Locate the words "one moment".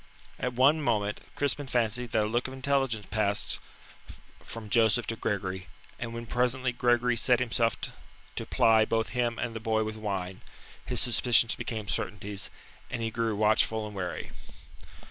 0.53-1.21